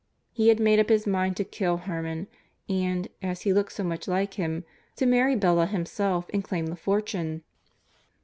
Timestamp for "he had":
0.33-0.59